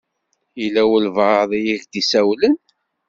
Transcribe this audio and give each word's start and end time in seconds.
Yella 0.61 0.81
walebɛaḍ 0.89 1.51
i 1.53 1.61
ak-d-isawlen? 1.75 2.55